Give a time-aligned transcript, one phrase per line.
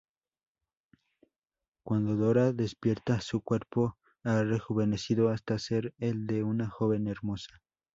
[1.85, 7.61] Cuando Dora despierta, su cuerpo ha rejuvenecido hasta ser el de una joven hermosa.